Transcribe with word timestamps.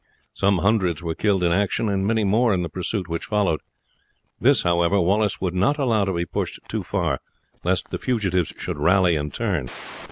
Some 0.33 0.57
hundreds 0.57 1.03
were 1.03 1.13
killed 1.13 1.43
in 1.43 1.51
action, 1.51 1.87
and 1.87 2.07
many 2.07 2.23
more 2.23 2.55
in 2.55 2.63
the 2.63 2.69
pursuit 2.69 3.07
which 3.07 3.25
followed; 3.25 3.59
this, 4.39 4.63
however, 4.63 4.99
Wallace 4.99 5.39
would 5.39 5.53
not 5.53 5.77
allow 5.77 6.05
to 6.05 6.13
be 6.13 6.25
pushed 6.25 6.59
too 6.67 6.81
far 6.81 7.19
lest 7.63 7.91
the 7.91 7.99
fugitives 7.99 8.51
should 8.57 8.79
rally 8.79 9.15
and 9.15 9.31
turn. 9.31 9.69